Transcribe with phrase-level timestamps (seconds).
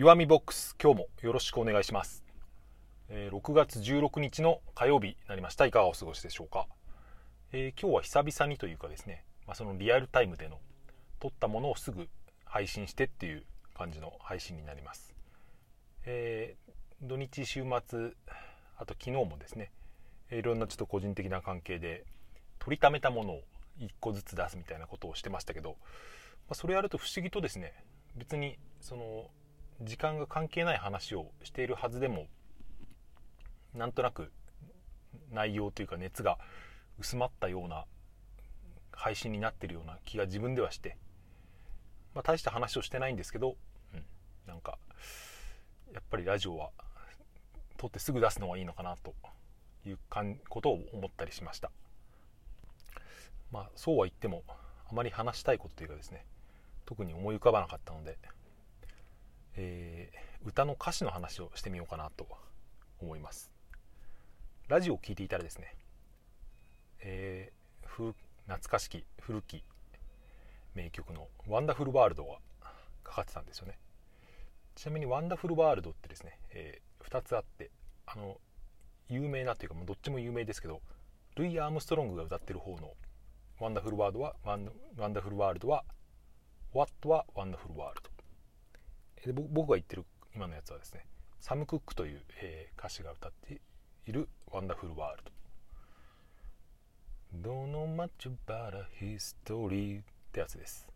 [0.00, 2.24] 弱みボックス今日もよろしくお願いします、
[3.10, 5.66] え、6月16日の火曜日になりました。
[5.66, 6.66] いかがお過ごしでしょうか、
[7.52, 10.58] えー、今日は久々にというかですね、まあ、そのリアルタイムでの
[11.18, 12.08] 撮ったものをすぐ
[12.46, 13.44] 配信してっていう
[13.76, 15.14] 感じの配信になります、
[16.06, 18.12] えー、土日週末
[18.78, 19.70] あと昨日もですね
[20.30, 22.06] いろんなちょっと個人的な関係で
[22.58, 23.42] 取りためたものを
[23.78, 25.76] 1個ずつ出すみたいなことをしてましたけど、ま
[26.52, 27.74] あ、それやると不思議とですね
[28.16, 29.28] 別にその
[29.82, 32.26] 時間が関係ない話をしているはずでも
[33.74, 34.30] なんとなく
[35.32, 36.38] 内容というか熱が
[36.98, 37.86] 薄まったような
[38.92, 40.98] 配信になってるような気が自分ではして、
[42.14, 43.56] まあ、大した話をしてないんですけど、
[43.94, 44.04] うん、
[44.46, 44.78] なんか
[45.94, 46.70] やっぱりラジオは
[47.78, 49.14] 撮ってすぐ出すのがいいのかなと
[49.86, 51.70] いうかんことを思ったりしました。
[53.50, 56.24] まあそうは言ってもあまり話したいことというかですね
[56.84, 58.18] 特に思い浮かばなかったので
[59.56, 62.26] えー、歌の歌詞の話をしてみようかなと
[63.00, 63.50] 思います。
[64.68, 65.74] ラジオを聴いていたらですね、
[67.00, 68.14] えー、
[68.46, 69.64] 懐かしき古き
[70.74, 72.38] 名曲の「Wonderful World」が
[73.02, 73.78] かかってたんですよね。
[74.76, 77.70] ちなみに「Wonderful World」ってですね、えー、2つあって
[78.06, 78.40] あの
[79.08, 80.80] 有名なというかどっちも有名ですけど
[81.36, 82.94] ルイ・アームストロングが歌ってる方の
[83.58, 85.84] 「ワンダフルワールドは」ワンダフルワールドは
[86.72, 88.09] 「What はワンダフルワールド」
[89.24, 90.04] で僕が言ってる
[90.34, 91.04] 今のやつはですね
[91.40, 93.60] サム・クックという、えー、歌手が歌って
[94.06, 95.30] いる「ワンダフル・ワールド」
[97.50, 100.90] 「Don't know much about a history」ってやつです。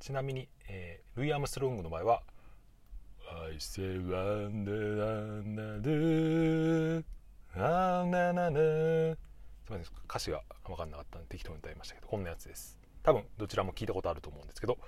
[0.00, 2.22] ちなみに、えー、ルイ・アームストロングの場合は
[3.50, 7.04] 「I say wonder wonder
[7.54, 8.56] あななな」
[9.66, 14.78] すみません歌詞が分かんなかったんで適当に歌いましたけどこんなやつです多分どちらも聞いたことあると思うんですけど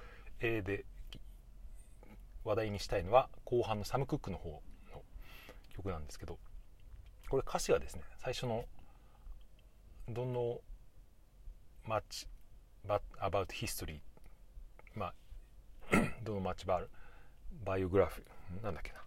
[0.41, 0.87] A で
[2.45, 4.63] 話題にしたいのは後半のサム・クックの方
[4.93, 5.03] の
[5.75, 6.39] 曲なんですけど
[7.29, 8.65] これ歌詞がですね最初の
[10.11, 10.61] 「Don't know
[11.87, 12.29] much
[12.87, 14.01] about history」
[14.95, 15.15] まあ
[16.25, 16.89] 「Don't know much about
[17.65, 18.23] biography」
[18.63, 19.03] なんだっけな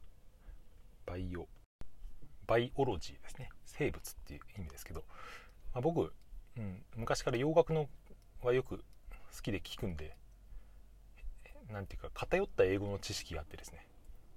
[1.06, 1.47] バイオ
[2.47, 3.50] バイオロジーですね。
[3.66, 5.03] 生物っていう意味ですけど、
[5.74, 6.13] まあ、僕、
[6.57, 7.90] うん、昔から洋楽の
[8.41, 8.84] はよく好
[9.41, 10.16] きで聴くんで
[11.72, 13.88] 何ていうか偏った英語の知識があってですね。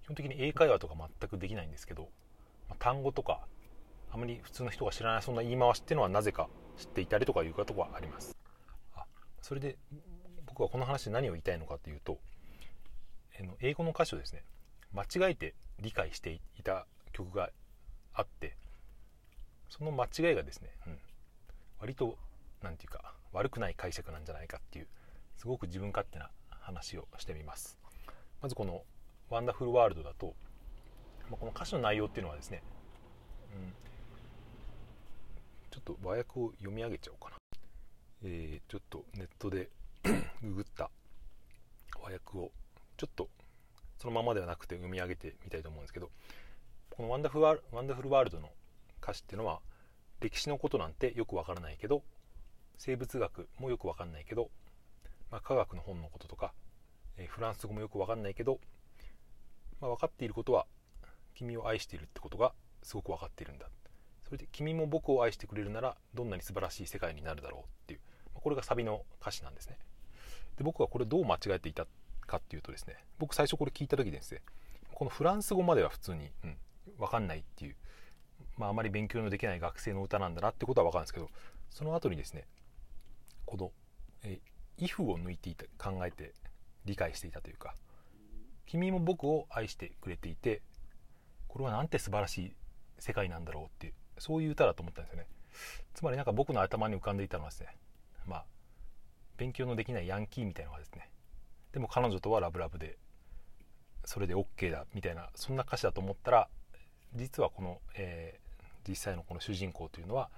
[0.02, 2.08] 基本的に英会話とか全くできないんですけど、
[2.68, 3.40] まあ、単語とか
[4.10, 8.36] あまり普通の人が知らないそんな言い回しっていうのはなぜか知っていたりとかいうことはあります。
[8.94, 9.04] あ
[9.42, 9.76] それで
[10.46, 12.18] 僕はこの話で何を言いたいのかというと
[13.60, 14.42] 英語の歌詞をですね。
[14.92, 17.50] 間違えて理解していた曲が
[18.14, 18.56] あって
[19.68, 20.98] その間違いがですね、うん、
[21.80, 22.16] 割と
[22.62, 24.86] 何て言うか悪くない解釈なんじゃないかっていう
[25.36, 26.30] すごく自分勝手な
[26.68, 27.78] 話をしてみます。
[28.42, 28.84] まずこの
[29.30, 30.34] 「ワンダフルワールド」だと、
[31.30, 32.62] ま、この歌詞の内容っていうのはですね、
[33.54, 33.74] うん、
[35.70, 37.36] ちょっと和訳を読み上げちゃおうかな、
[38.24, 39.70] えー、ちょっとネットで
[40.42, 40.90] ググった
[42.02, 42.52] 和訳を
[42.98, 43.30] ちょっと
[43.96, 46.10] そのままではなくて読み上げてみたいと思うんですけど
[46.90, 48.52] この Wonderful ワ「Wonderful World」の
[49.02, 49.60] 歌詞っていうのは
[50.20, 52.02] 歴史のことなんてよくわからないけど
[52.76, 54.50] 生物学もよくわかんないけど
[55.30, 56.52] まあ、科学の本のこととか、
[57.16, 58.60] え、フランス語もよく分かんないけど、
[59.80, 60.66] まあ、分かっていることは
[61.34, 62.52] 君を愛しているってことが
[62.82, 63.66] すごく分かっているんだ。
[64.24, 68.00] それで君も僕を愛してくれるならどんなに素晴らしい世界になるだろうっていう、
[68.34, 69.78] まあ、これがサビの歌詞なんですね。
[70.56, 71.86] で僕はこれどう間違えていた
[72.26, 74.42] かっていうとですね僕最初これ聞いた時ですね
[74.92, 76.56] このフランス語までは普通に、うん、
[76.98, 77.76] 分かんないっていう、
[78.56, 81.30] まあ、あまり勉強のできない学生の歌なんだなってことは分かるんですけど
[81.70, 82.46] その後にですね
[83.46, 83.70] この、
[84.24, 84.40] え
[84.78, 86.32] if を抜いていた考えて
[86.84, 87.74] 理解していたというか
[88.66, 90.62] 君も僕を愛してくれていて
[91.48, 92.52] これはなんて素晴らしい
[92.98, 95.26] 世界なんだろうっていうそういう歌だと思ったんですよね。
[95.94, 97.68] つまりなんか僕の頭に浮かんでいたのはですね
[98.26, 98.44] まあ
[99.36, 101.10] 勉強のできないヤンキーみたいなのがですね
[101.72, 102.98] でも彼女とはラブラブで
[104.04, 106.48] それで OK だみたいなそんな歌詞だと思ったら
[107.14, 110.28] 実はこの、えー、実際のこの主人公というのは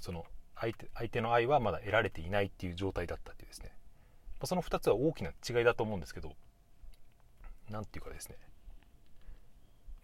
[0.00, 0.24] その
[0.60, 3.72] 相手相手の愛はまだ得られていないっていう状態だったっていうですね、
[4.40, 6.34] まあ、その2つは大きな違いだと思うんですけど
[7.70, 8.36] 何て言うかですね。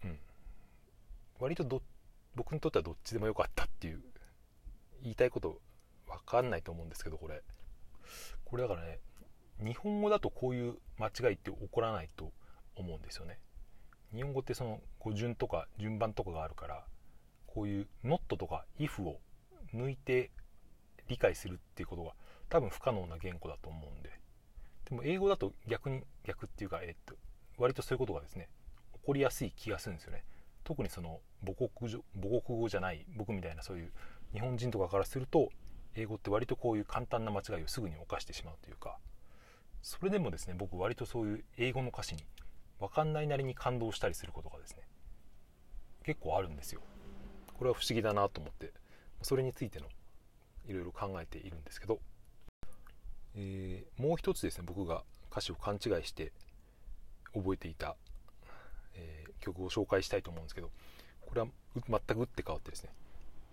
[0.03, 0.19] うん。
[1.39, 1.81] 割とど
[2.35, 4.03] 僕にとってはどっちでもよかったっていう
[5.01, 5.59] 言いたいこと
[6.07, 7.41] 分かんないと思うんですけどこれ。
[8.43, 8.99] これだからね
[9.59, 12.31] 日本語だとこういう間違いって起こらないと
[12.75, 13.39] 思うんですよね。
[14.13, 16.85] 日本語ってその語順とか順番とかがあるから
[17.47, 19.19] こういう not とか if を
[19.73, 20.31] 抜いて
[21.07, 22.11] 理解するっていうことが
[22.49, 24.11] 多分不可能な言語だと思うんで。
[24.89, 27.15] でも英語だと逆に逆っていうか、えっと、
[27.57, 28.49] 割とそういうことがですね
[28.93, 30.23] 起こりやすい気がするんですよね。
[30.63, 33.91] 特にその母国母国語じゃない僕みたいなそういう
[34.33, 35.49] 日本人とかからすると
[35.95, 38.97] 英語って割とこういう簡単な間違いをすぐに犯してしまうというか
[39.81, 42.23] それでもですね僕割とそういう英語の歌詞に
[42.79, 44.81] 分かんないなりに感動したりすることがですね
[46.03, 46.81] 結構あるんですよ。
[47.57, 48.73] これは不思議だなと思って
[49.21, 49.87] それについての
[50.67, 51.99] いろいろ考えているんですけど、
[53.35, 56.31] えー、もう一つですね僕が歌詞を勘違いして
[57.33, 57.95] 覚えていた、
[58.95, 60.71] えー、曲を紹介したいと思うんですけど
[61.21, 62.89] これは全く打って変わってですね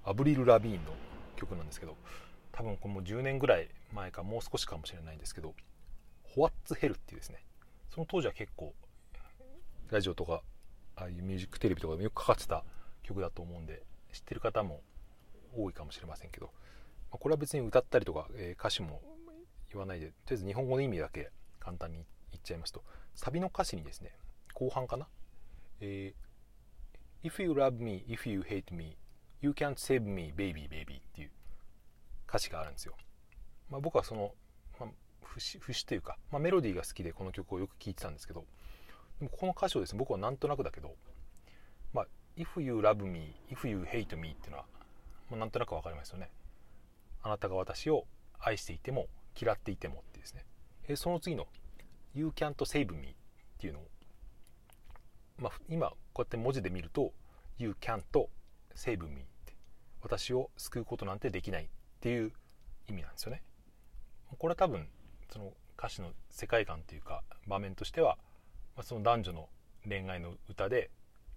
[0.05, 0.93] アブリル・ラビーンの
[1.37, 1.97] 曲なんですけど
[2.53, 5.55] 多分これも10年ぐらい前かもう少しかもしれないんですけど
[6.23, 7.43] 「ホワッツ・ヘル」っていうですね
[7.91, 8.75] その当時は結構
[9.91, 10.43] ラジオとか
[10.97, 12.65] ああいうミュージックテレビとかでもよくかかってた
[13.03, 13.83] 曲だと思うんで
[14.13, 14.81] 知ってる方も
[15.57, 16.51] 多いかもしれませんけど、
[17.13, 19.01] まあ、これは別に歌ったりとか、えー、歌詞も
[19.71, 21.31] 言わないでとりあえず日本語の意味だけ
[21.61, 21.99] 簡単に
[22.33, 22.83] 言っちゃいますと。
[23.15, 24.17] サビの歌詞にですね
[24.55, 25.07] 後半かな、
[25.81, 28.97] えー、If you love me, if you hate me,
[29.41, 31.31] you can't save me, baby, baby っていう
[32.29, 32.95] 歌詞があるんですよ、
[33.71, 34.33] まあ、僕はその、
[34.81, 34.91] まあ、
[35.39, 38.45] 節節というか、まあ、メロディーが好きでこの曲をよく聴いてたんですけど
[39.19, 40.95] でもこの歌詞をですね僕はなんとなくだけど、
[41.93, 42.07] まあ、
[42.37, 44.65] If you love me, if you hate me っていうのは、
[45.31, 46.31] まあ、なんとなく分かりますよね。
[47.23, 48.07] あなたが私を
[48.39, 49.07] 愛していても
[49.41, 50.45] 嫌っていてもってですね。
[50.89, 51.47] えその次の
[52.15, 53.15] You can't save me っ
[53.59, 53.89] ていうのを、
[55.39, 57.13] まあ、今こうやって文字で見ると
[57.59, 58.03] You can't
[58.75, 59.55] save me って
[60.03, 61.69] 私を救うことなんてできないっ
[62.01, 62.33] ていう
[62.89, 63.43] 意味なんですよね。
[64.39, 64.89] これは多分
[65.31, 68.19] その歌詞の世界観というか場面としては、
[68.77, 69.49] まあ、その男女の
[69.89, 70.91] 恋愛の歌で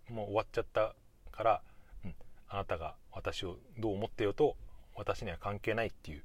[0.10, 0.96] もう終わっちゃった
[1.32, 1.62] から、
[2.04, 2.16] うん、
[2.48, 4.56] あなたが私をどう思ってよと
[4.96, 6.24] 私には関係ないっていう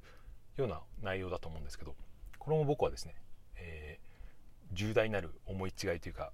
[0.57, 1.95] ような内容だと思うんですけど
[2.39, 3.15] これも僕はですね、
[3.57, 6.31] えー、重大なる思い違いというか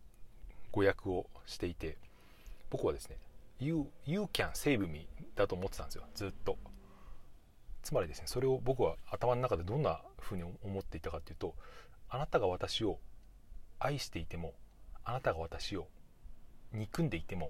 [0.71, 1.97] 誤訳をしていて
[2.69, 3.17] 僕はですね
[3.59, 6.57] You, you can save me だと思ってたんですよずっと。
[7.81, 11.55] つまりですねそれを僕は頭の中でどんな風に思っていたかというと
[12.09, 12.99] あなたが私を
[13.79, 14.53] 愛していても
[15.05, 15.87] あなたが私を
[16.73, 17.49] 憎んでいても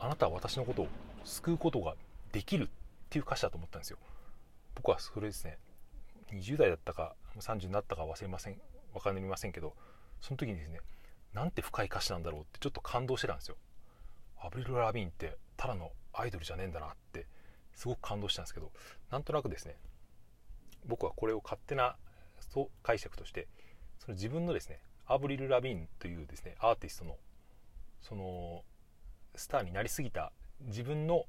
[0.00, 0.88] あなたは私のことを
[1.24, 1.94] 救うことが
[2.32, 2.68] できるっ
[3.08, 3.98] ていう歌詞だと思ったんですよ。
[4.78, 5.58] 僕はそれですね。
[6.32, 8.60] 20代だったか30になったか忘れません
[8.92, 9.74] 分かりませんけど
[10.20, 10.80] その時にですね
[11.32, 13.56] なんて深い歌詞なんだろうってちょっと感動してたんですよ。
[14.40, 17.26] アブリル・ラビーンってただのアイドルじゃねえんだなって
[17.74, 18.70] すごく感動したんですけど
[19.10, 19.76] なんとなくですね
[20.86, 21.96] 僕はこれを勝手な
[22.82, 23.48] 解釈として
[23.98, 27.16] その自分のですねアブリル・ラビーンというですねアーティストの
[28.00, 28.62] その
[29.34, 31.24] スターになりすぎた自分の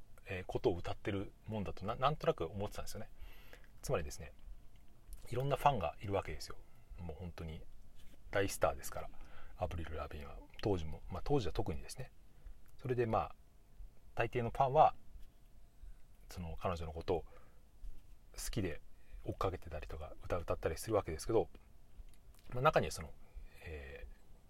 [0.46, 3.08] ことを歌ってるもんだとなんとなく思ってたんですよね。
[3.82, 4.32] つまりですね
[5.30, 6.56] いろんなファンがいるわけですよ。
[6.98, 7.60] もう本当に
[8.30, 9.08] 大スターですから。
[9.58, 10.34] アブリル・ラビンは。
[10.62, 12.10] 当時も、まあ、当時は特にですね。
[12.82, 13.34] それでまあ
[14.14, 14.94] 大抵のファンは
[16.30, 17.24] その彼女のことを
[18.36, 18.80] 好きで
[19.24, 21.48] 追っかけてたりとか歌歌ったりするわけですけど、
[22.54, 23.10] まあ、中にはその、
[23.64, 24.06] え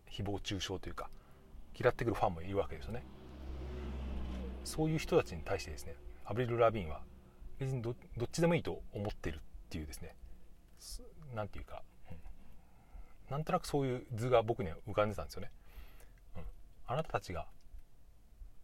[0.09, 1.11] ー、誹謗中傷というか
[1.79, 3.05] 嫌ってくるファンもいるわけですよね。
[4.65, 7.01] そういう人たちに対してですねアブリル・ラビンは
[7.61, 7.95] 別にどっ
[8.33, 10.17] ちでもいいと思ってるっていうですね。
[11.35, 12.17] 何て言うか、うん、
[13.31, 15.51] なんとなくそういう図が僕には浮かんでたんですよね、
[16.37, 16.43] うん、
[16.87, 17.47] あなたたちが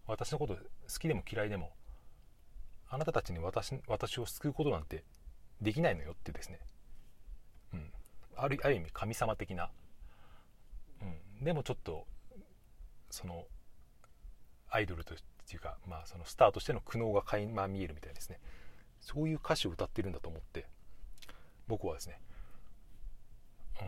[0.07, 0.61] 私のこと好
[0.99, 1.73] きでも嫌いでも
[2.89, 5.05] あなたたちに私私を救うことなんて
[5.61, 6.61] できないのよってですね、
[7.75, 7.93] うん、
[8.37, 9.71] あるある意味神様的な、
[11.03, 12.07] うん、でもちょっと
[13.11, 13.45] その
[14.71, 15.17] アイドルとい
[15.57, 18.41] うか、まあ、そのスターとしての苦悩が垣間見えるみたいですね。
[19.07, 20.67] そういう歌詞を歌ってるんだと思って
[21.69, 22.19] 僕はですね
[23.81, 23.85] う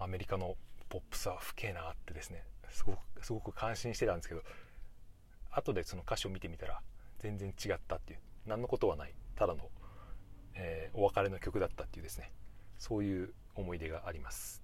[0.00, 0.56] んアメリカの
[0.88, 4.42] ポップスは不敬なってですねすごくすごく感心してたんですけど
[5.52, 6.80] 後でその歌詞を見てみたら
[7.20, 9.68] 全然違ったっていう何のことはないただの、
[10.54, 12.32] えー、お別れの曲だったっていうですね
[12.76, 14.62] そういう思い出があります。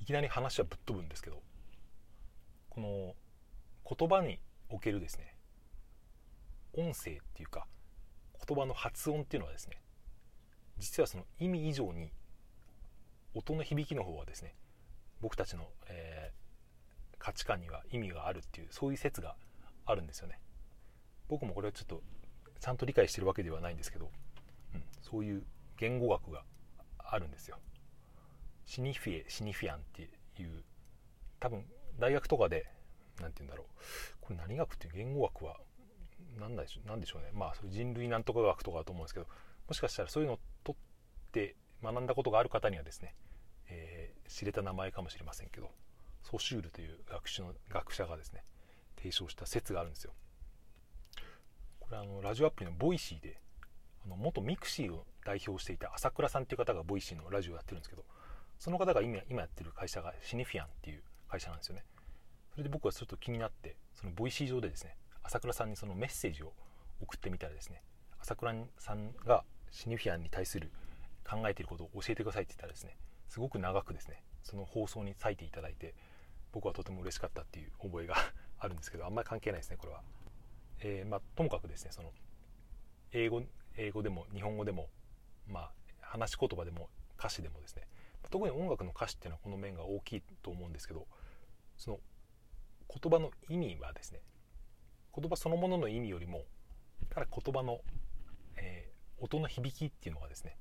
[0.00, 1.40] いきなり話はぶっ飛ぶんですけど
[2.70, 3.14] この
[3.88, 5.36] 言葉におけるですね
[6.76, 7.66] 音声っていうか
[8.46, 9.80] 言葉の発音っていうのはですね
[10.78, 12.10] 実はその意味以上に
[13.34, 14.54] 音の響きの方はですね
[15.20, 19.34] 僕たちの、えー、価値観には意味があるっていうそういう説が
[19.86, 20.38] あるんですよね。
[21.28, 22.02] 僕もこれはちょっと
[22.60, 24.10] ちゃんと理解してるわけではないんですけど、
[24.74, 25.42] うん、そういう
[25.76, 26.42] 言語学が
[26.98, 27.58] あるんですよ。
[28.66, 30.64] シニフィエシニフィアンっていう
[31.40, 31.64] 多分
[31.98, 32.66] 大学とかで
[33.20, 33.66] 何て言うんだろう
[34.20, 35.56] これ何学っていう言語学は
[36.38, 37.30] 何でしょうでしょうね。
[37.32, 39.26] まあそういう人類なんとか学とかだと思うんですけど
[39.68, 43.14] もしかしたらそういうのを取って学んだことがある方にはですね、
[43.68, 45.70] えー、知れた名前かもしれませんけど
[46.22, 48.42] ソシュールという学習の学者がですね
[48.96, 50.12] 提唱した説があるんですよ。
[51.80, 53.38] これあのラジオアプリの Voicy で
[54.04, 58.04] あの元 mixi を代表していた朝倉さんっていう方が Voicy のラジオをやってるんですけど
[58.58, 61.84] その方が今今やってる会社がシニフィアンっていう会社なんですよね。
[62.52, 66.52] それで僕はちょっと気になってその Voicy 上でですね朝倉さんにそのメッセージを
[67.00, 67.82] 送ってみたらですね
[68.20, 70.70] 朝倉さんがシニフィアンに対する
[71.28, 72.96] 考えていることを教えてくださいって言ったらですね
[73.28, 75.94] すごく長くですねその放送に割いていただいて
[76.52, 78.14] 僕はとても嬉しかったっていう覚えが
[78.60, 80.02] あるんですけどあんまり関係ないですねこれは、
[80.80, 82.12] えー、まあ、ともかくですねその
[83.12, 83.42] 英語
[83.76, 84.88] 英語でも日本語でも、
[85.48, 86.88] まあ、話し言葉でも
[87.18, 87.88] 歌詞でもですね
[88.30, 91.08] 特に音楽の歌詞っていうのはこの面が大きいと思うんですけど
[91.76, 92.00] その
[92.88, 94.20] 言葉の意味はですね
[95.16, 96.42] 言葉そのものの意味よりも
[97.10, 97.80] ただ言葉の、
[98.56, 100.56] えー、音の響きっていうのがですね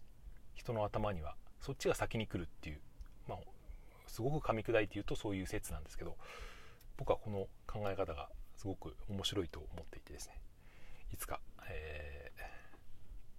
[0.56, 2.80] 人の頭にはそっちが先に来るっていう、
[3.28, 3.38] まあ、
[4.08, 6.18] すごく噛み砕いて言うとそういう説なんですけど
[6.98, 10.40] 僕はこの考え方がすごく面白いと思っていてですね
[11.12, 12.32] いつか、え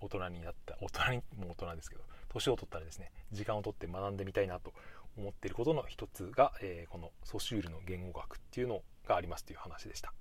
[0.00, 1.16] ー、大人になった大人に
[1.46, 4.72] も大人ですけど年を取ったらですね時間をとって学んでみたいなと
[5.16, 10.12] 思っていることの一つが、えー、このソシュールの言語学っていうのがありますという話でした。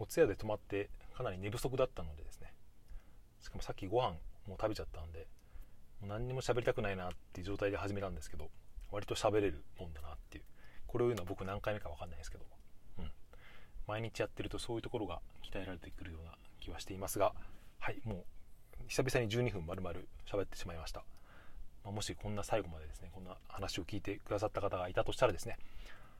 [0.00, 2.52] お通夜で泊まってかなり寝不足だったのでですね。
[3.40, 4.16] しかもさっきご飯
[4.48, 5.28] もう食べちゃったんで
[6.00, 8.50] もう何にも喋りたくないなっていう状態で始めたんですけど
[8.90, 10.44] 割と喋れるもんだなっていう。
[10.86, 12.44] これを言うのは僕何回目か分かんないですけど、
[12.98, 13.10] うん、
[13.86, 15.20] 毎日やってるとそういうところが
[15.52, 17.32] 鍛えられてくるような気はしていますが
[17.78, 18.24] はいもう
[18.88, 19.96] 久々に12分丸々
[20.28, 21.04] 喋ってしまいました、
[21.84, 25.58] まあ、もしこんな最後までですねこんな話を聞いてくださった方がいたとしたらですね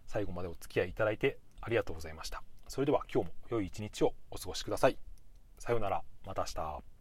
[0.06, 2.42] 最後までお付き合いいただいてありがとうございました。
[2.70, 4.96] それでは今日も良い一日をお過ごしください。
[5.58, 6.04] さようなら。
[6.24, 6.99] また明日。